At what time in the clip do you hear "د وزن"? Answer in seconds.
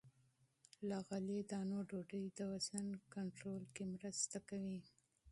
2.37-2.87